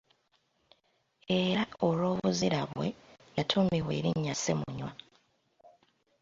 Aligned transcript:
Era 1.41 1.63
olw’obuzira 1.87 2.61
bwe 2.71 2.87
yatuumibwa 3.37 3.91
erinnya 3.99 4.33
Ssemunywa. 4.37 4.91